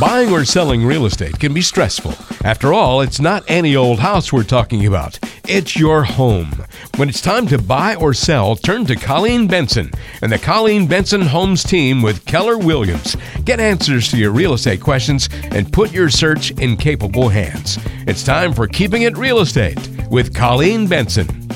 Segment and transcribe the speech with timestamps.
[0.00, 2.14] Buying or selling real estate can be stressful.
[2.44, 5.18] After all, it's not any old house we're talking about.
[5.48, 6.52] It's your home.
[6.98, 9.90] When it's time to buy or sell, turn to Colleen Benson
[10.22, 13.16] and the Colleen Benson Homes team with Keller Williams.
[13.44, 17.80] Get answers to your real estate questions and put your search in capable hands.
[18.06, 19.80] It's time for Keeping It Real Estate
[20.10, 21.47] with Colleen Benson.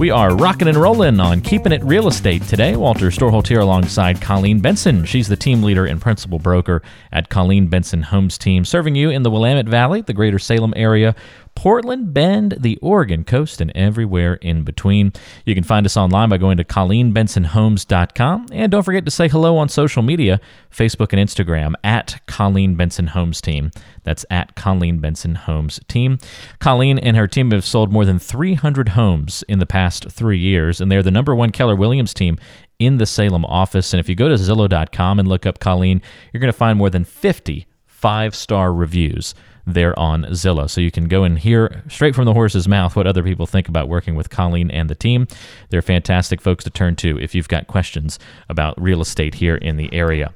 [0.00, 2.74] We are rocking and rolling on Keeping It Real Estate today.
[2.74, 5.04] Walter Storholt here alongside Colleen Benson.
[5.04, 6.80] She's the team leader and principal broker
[7.12, 11.14] at Colleen Benson Homes Team, serving you in the Willamette Valley, the greater Salem area,
[11.60, 15.12] Portland, Bend, the Oregon coast, and everywhere in between.
[15.44, 18.46] You can find us online by going to ColleenBensonHomes.com.
[18.50, 20.40] And don't forget to say hello on social media
[20.74, 23.72] Facebook and Instagram at Colleen Benson Homes Team.
[24.04, 26.16] That's at Colleen Benson Homes Team.
[26.60, 30.80] Colleen and her team have sold more than 300 homes in the past three years,
[30.80, 32.38] and they're the number one Keller Williams team
[32.78, 33.92] in the Salem office.
[33.92, 36.00] And if you go to Zillow.com and look up Colleen,
[36.32, 37.66] you're going to find more than 50
[38.00, 39.34] five star reviews
[39.66, 40.68] there on Zillow.
[40.68, 43.68] So you can go and hear straight from the horse's mouth what other people think
[43.68, 45.26] about working with Colleen and the team.
[45.70, 49.76] They're fantastic folks to turn to if you've got questions about real estate here in
[49.76, 50.32] the area.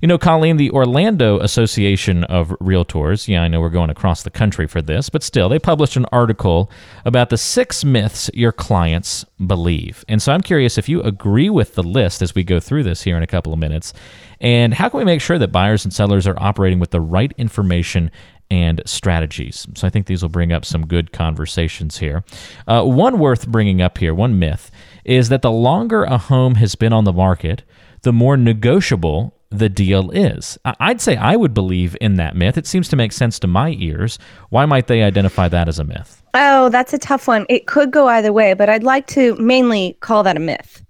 [0.00, 4.30] You know, Colleen, the Orlando Association of Realtors, yeah, I know we're going across the
[4.30, 6.70] country for this, but still, they published an article
[7.04, 10.04] about the six myths your clients believe.
[10.08, 13.02] And so I'm curious if you agree with the list as we go through this
[13.02, 13.92] here in a couple of minutes.
[14.40, 17.32] And how can we make sure that buyers and sellers are operating with the right
[17.38, 18.10] information
[18.50, 19.66] and strategies.
[19.74, 22.24] So I think these will bring up some good conversations here.
[22.66, 24.70] Uh, one worth bringing up here, one myth,
[25.04, 27.62] is that the longer a home has been on the market,
[28.02, 30.58] the more negotiable the deal is.
[30.64, 32.58] I'd say I would believe in that myth.
[32.58, 34.18] It seems to make sense to my ears.
[34.50, 36.22] Why might they identify that as a myth?
[36.34, 37.46] Oh, that's a tough one.
[37.48, 40.84] It could go either way, but I'd like to mainly call that a myth.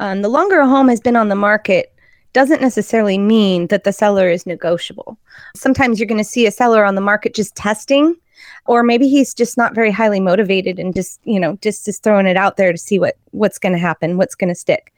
[0.00, 1.94] Um, the longer a home has been on the market,
[2.38, 5.18] doesn't necessarily mean that the seller is negotiable.
[5.56, 8.14] Sometimes you're going to see a seller on the market just testing
[8.66, 12.28] or maybe he's just not very highly motivated and just you know just just throwing
[12.28, 14.92] it out there to see what what's going to happen what's going to stick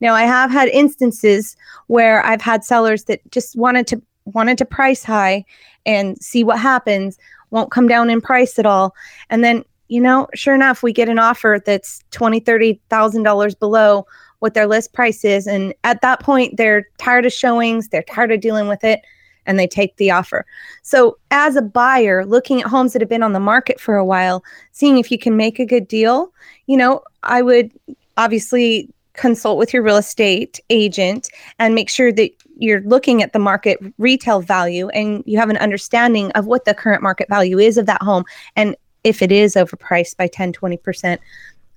[0.00, 1.54] now i have had instances
[1.88, 5.44] where i've had sellers that just wanted to wanted to price high
[5.84, 7.18] and see what happens
[7.50, 8.94] won't come down in price at all
[9.28, 13.54] and then you know sure enough we get an offer that's twenty thirty thousand dollars
[13.54, 14.06] below
[14.40, 15.46] what their list price is.
[15.46, 19.00] And at that point, they're tired of showings, they're tired of dealing with it,
[19.46, 20.44] and they take the offer.
[20.82, 24.04] So, as a buyer looking at homes that have been on the market for a
[24.04, 26.32] while, seeing if you can make a good deal,
[26.66, 27.72] you know, I would
[28.16, 33.38] obviously consult with your real estate agent and make sure that you're looking at the
[33.38, 37.76] market retail value and you have an understanding of what the current market value is
[37.78, 38.24] of that home
[38.56, 41.18] and if it is overpriced by 10 20%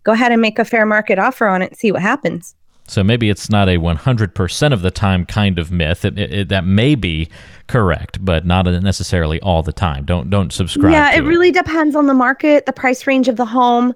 [0.03, 2.55] go ahead and make a fair market offer on it and see what happens.
[2.89, 6.03] So maybe it's not a 100% of the time kind of myth.
[6.03, 7.29] It, it, it, that may be
[7.67, 10.05] correct, but not necessarily all the time.
[10.05, 10.91] Don't don't subscribe.
[10.91, 13.93] Yeah, it, it really depends on the market, the price range of the home,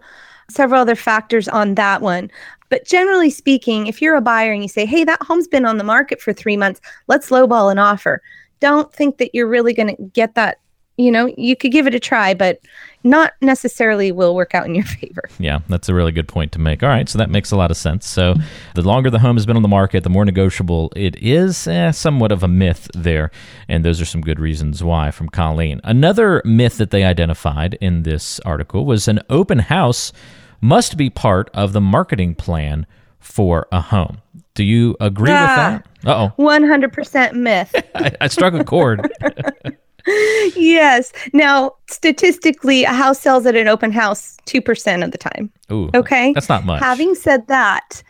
[0.49, 2.29] several other factors on that one.
[2.69, 5.77] But generally speaking, if you're a buyer and you say, "Hey, that home's been on
[5.77, 8.21] the market for 3 months, let's lowball an offer."
[8.59, 10.59] Don't think that you're really going to get that
[10.97, 12.59] you know, you could give it a try, but
[13.03, 15.23] not necessarily will work out in your favor.
[15.39, 16.83] Yeah, that's a really good point to make.
[16.83, 18.07] All right, so that makes a lot of sense.
[18.07, 18.35] So,
[18.75, 21.67] the longer the home has been on the market, the more negotiable it is.
[21.67, 23.31] Eh, somewhat of a myth there,
[23.67, 25.81] and those are some good reasons why from Colleen.
[25.83, 30.13] Another myth that they identified in this article was an open house
[30.61, 32.85] must be part of the marketing plan
[33.19, 34.21] for a home.
[34.53, 36.09] Do you agree ah, with that?
[36.09, 36.43] Uh oh.
[36.43, 37.75] 100% myth.
[37.95, 39.11] I, I struck a chord.
[40.55, 41.13] yes.
[41.33, 45.51] Now, statistically, a house sells at an open house 2% of the time.
[45.71, 45.89] Ooh.
[45.93, 46.33] Okay.
[46.33, 46.81] That's not much.
[46.81, 48.03] Having said that,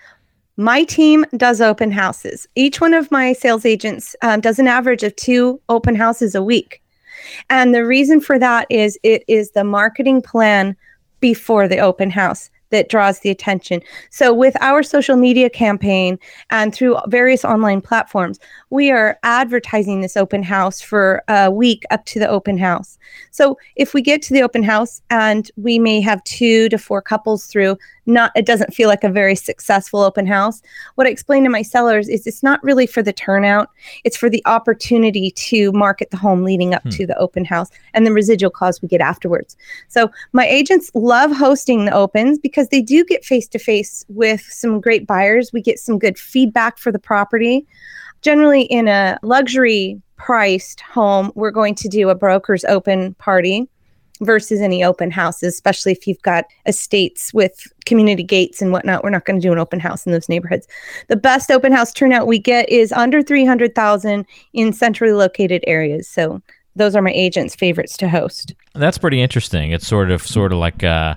[0.57, 2.47] my team does open houses.
[2.55, 6.43] Each one of my sales agents um, does an average of two open houses a
[6.43, 6.81] week.
[7.49, 10.75] And the reason for that is it is the marketing plan
[11.19, 13.81] before the open house that draws the attention.
[14.09, 16.19] So, with our social media campaign
[16.49, 18.39] and through various online platforms,
[18.71, 22.97] we are advertising this open house for a week up to the open house.
[23.31, 27.01] So, if we get to the open house and we may have two to four
[27.01, 30.61] couples through, not it doesn't feel like a very successful open house.
[30.95, 33.69] What I explain to my sellers is it's not really for the turnout,
[34.03, 36.89] it's for the opportunity to market the home leading up hmm.
[36.89, 39.55] to the open house and the residual costs we get afterwards.
[39.87, 44.05] So, my agents love hosting the opens because because they do get face to face
[44.07, 45.51] with some great buyers.
[45.51, 47.65] We get some good feedback for the property.
[48.21, 53.67] Generally, in a luxury priced home, we're going to do a broker's open party
[54.21, 59.03] versus any open houses, especially if you've got estates with community gates and whatnot.
[59.03, 60.65] We're not going to do an open house in those neighborhoods.
[61.09, 66.07] The best open house turnout we get is under 300,000 in centrally located areas.
[66.07, 66.41] So
[66.77, 68.53] those are my agents' favorites to host.
[68.73, 69.71] That's pretty interesting.
[69.71, 71.15] It's sort of sort of like uh,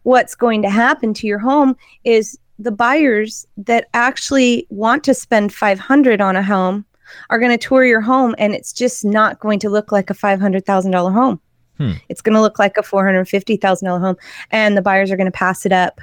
[0.02, 5.52] what's going to happen to your home is the buyers that actually want to spend
[5.52, 6.84] 500 on a home
[7.30, 10.14] are going to tour your home and it's just not going to look like a
[10.14, 11.40] $500,000 home.
[11.78, 11.92] Hmm.
[12.08, 14.16] It's going to look like a $450,000 home
[14.50, 16.00] and the buyers are going to pass it up.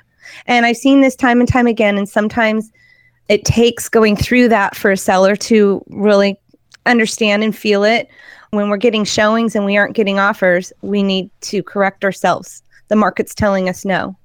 [0.48, 2.72] And I've seen this time and time again and sometimes
[3.30, 6.40] it takes going through that for a seller to really
[6.86, 8.10] understand and feel it.
[8.52, 12.96] When we're getting showings and we aren't getting offers, we need to correct ourselves the
[12.96, 14.18] market's telling us no.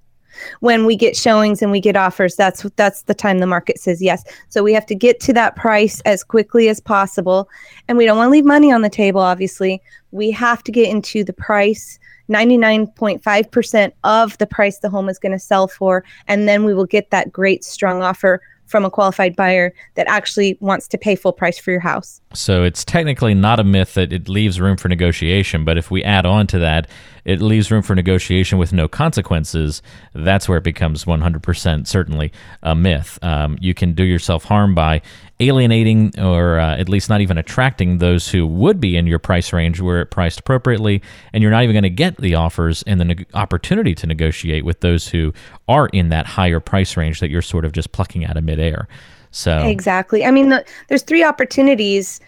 [0.61, 4.01] When we get showings and we get offers that's that's the time the market says
[4.01, 4.25] yes.
[4.49, 7.51] So we have to get to that price as quickly as possible.
[7.87, 9.83] And we don't want to leave money on the table obviously.
[10.11, 11.99] We have to get into the price
[12.31, 16.05] 99.5% of the price the home is going to sell for.
[16.29, 18.41] And then we will get that great strong offer
[18.73, 22.23] from a qualified buyer that actually wants to pay full price for your house.
[22.33, 26.03] So it's technically not a myth that it leaves room for negotiation, but if we
[26.03, 26.89] add on to that,
[27.25, 29.83] it leaves room for negotiation with no consequences.
[30.15, 32.33] That's where it becomes 100% certainly
[32.63, 33.19] a myth.
[33.23, 35.03] Um, you can do yourself harm by
[35.41, 39.53] alienating or uh, at least not even attracting those who would be in your price
[39.53, 43.01] range where it priced appropriately, and you're not even going to get the offers and
[43.01, 45.33] the ne- opportunity to negotiate with those who
[45.69, 48.89] are in that higher price range that you're sort of just plucking out of midair.
[49.33, 50.25] So exactly.
[50.25, 52.21] I mean, the, there's three opportunities.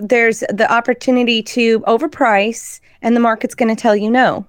[0.00, 4.46] There's the opportunity to overprice, and the market's going to tell you no.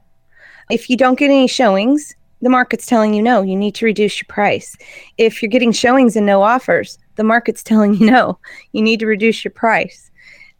[0.69, 4.21] If you don't get any showings, the market's telling you no, you need to reduce
[4.21, 4.75] your price.
[5.17, 8.39] If you're getting showings and no offers, the market's telling you no,
[8.71, 10.10] you need to reduce your price.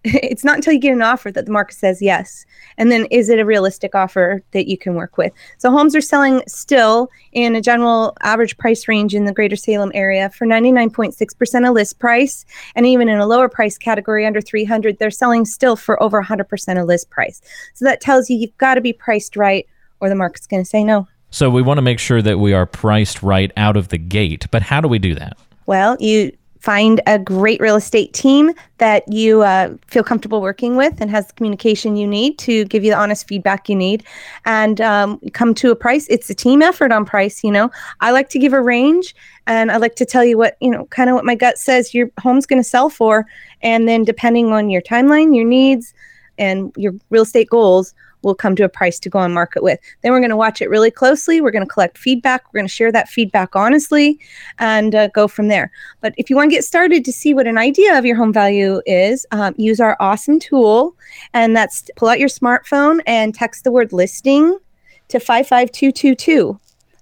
[0.04, 2.46] It's not until you get an offer that the market says yes.
[2.78, 5.32] And then is it a realistic offer that you can work with?
[5.60, 9.92] So homes are selling still in a general average price range in the greater Salem
[9.94, 12.46] area for 99.6% of list price.
[12.76, 16.82] And even in a lower price category under 300, they're selling still for over 100%
[16.82, 17.42] of list price.
[17.76, 19.68] So that tells you you've got to be priced right
[20.00, 21.08] or the market's going to say no.
[21.30, 24.48] So we want to make sure that we are priced right out of the gate.
[24.52, 25.38] But how do we do that?
[25.66, 31.02] Well, you find a great real estate team that you uh, feel comfortable working with
[31.02, 34.04] and has the communication you need to give you the honest feedback you need
[34.46, 38.12] and um, come to a price it's a team effort on price you know i
[38.12, 39.14] like to give a range
[39.48, 41.94] and I like to tell you what, you know, kind of what my gut says
[41.94, 43.26] your home's going to sell for.
[43.62, 45.94] And then depending on your timeline, your needs,
[46.38, 49.80] and your real estate goals, will come to a price to go on market with.
[50.02, 51.42] Then we're going to watch it really closely.
[51.42, 52.44] We're going to collect feedback.
[52.46, 54.20] We're going to share that feedback honestly
[54.60, 55.72] and uh, go from there.
[56.02, 58.34] But if you want to get started to see what an idea of your home
[58.34, 60.96] value is, um, use our awesome tool.
[61.34, 64.58] And that's pull out your smartphone and text the word listing
[65.10, 66.60] to 55222.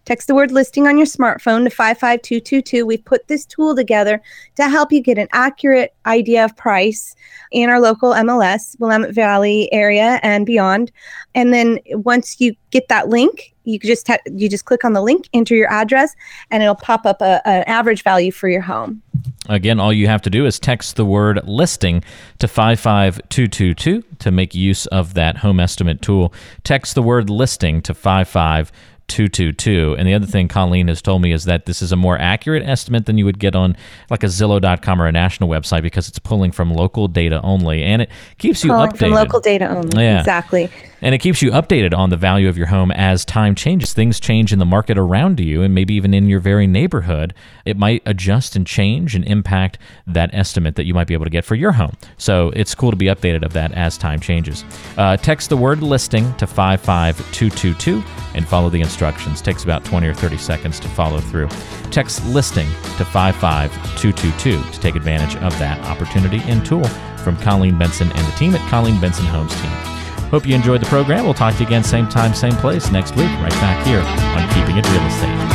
[0.09, 2.83] Text the word listing on your smartphone to 55222.
[2.83, 4.19] We've put this tool together
[4.55, 7.15] to help you get an accurate idea of price
[7.51, 10.91] in our local MLS, Willamette Valley area and beyond.
[11.35, 15.29] And then once you get that link, you just you just click on the link,
[15.31, 16.15] enter your address,
[16.49, 19.03] and it'll pop up an average value for your home.
[19.47, 22.03] Again, all you have to do is text the word listing
[22.39, 26.33] to 55222 to make use of that home estimate tool.
[26.63, 28.75] Text the word listing to 55222.
[29.09, 29.95] 222.
[29.97, 32.63] And the other thing Colleen has told me is that this is a more accurate
[32.63, 33.75] estimate than you would get on
[34.09, 38.03] like a Zillow.com or a national website because it's pulling from local data only and
[38.03, 38.97] it keeps you pulling updated.
[38.97, 40.03] From local data only.
[40.03, 40.19] Yeah.
[40.19, 40.69] Exactly.
[41.01, 43.93] And it keeps you updated on the value of your home as time changes.
[43.93, 47.33] Things change in the market around you and maybe even in your very neighborhood.
[47.65, 49.77] It might adjust and change and impact
[50.07, 51.95] that estimate that you might be able to get for your home.
[52.17, 54.65] So it's cool to be updated of that as time changes.
[54.97, 58.03] Uh, text the word listing to 55222
[58.35, 59.41] and follow the instructions.
[59.41, 61.49] Takes about 20 or 30 seconds to follow through.
[61.91, 66.83] Text listing to 55222 to take advantage of that opportunity and tool
[67.23, 69.98] from Colleen Benson and the team at Colleen Benson Homes Team.
[70.29, 71.25] Hope you enjoyed the program.
[71.25, 74.47] We'll talk to you again, same time, same place next week, right back here on
[74.53, 75.48] Keeping It Real Estate.